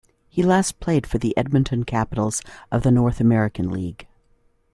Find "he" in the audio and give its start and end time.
0.27-0.41